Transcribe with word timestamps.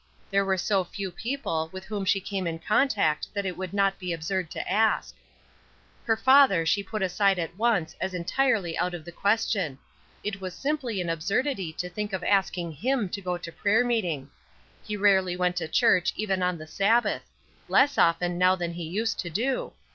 There 0.31 0.43
were 0.43 0.57
so 0.57 0.83
few 0.83 1.11
people 1.11 1.69
with 1.71 1.85
whom 1.85 2.05
she 2.05 2.19
came 2.19 2.47
in 2.47 2.57
contact 2.57 3.31
that 3.35 3.45
it 3.45 3.55
would 3.55 3.71
not 3.71 3.99
be 3.99 4.11
absurd 4.13 4.49
to 4.49 4.67
ask. 4.71 5.13
Her 6.05 6.17
father 6.17 6.65
she 6.65 6.81
put 6.81 7.03
aside 7.03 7.37
at 7.37 7.55
once 7.55 7.95
as 8.01 8.15
entirely 8.15 8.75
out 8.79 8.95
of 8.95 9.05
the 9.05 9.11
question. 9.11 9.77
It 10.23 10.41
was 10.41 10.55
simply 10.55 11.01
an 11.01 11.09
absurdity 11.11 11.71
to 11.73 11.87
think 11.87 12.13
of 12.13 12.23
asking 12.23 12.71
him 12.71 13.09
to 13.09 13.21
go 13.21 13.37
to 13.37 13.51
prayer 13.51 13.85
meeting! 13.85 14.31
He 14.83 14.97
rarely 14.97 15.35
went 15.37 15.55
to 15.57 15.67
church 15.67 16.13
even 16.15 16.41
on 16.41 16.57
the 16.57 16.65
Sabbath; 16.65 17.21
less 17.67 17.95
often 17.99 18.39
now 18.39 18.55
than 18.55 18.73
he 18.73 18.83
used 18.87 19.19
to 19.19 19.29
do. 19.29 19.71